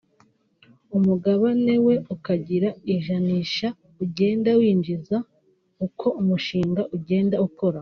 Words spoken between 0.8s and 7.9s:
umugabane we ukagira ijanisha ugenda winjiza uko umushinga ugenda ukura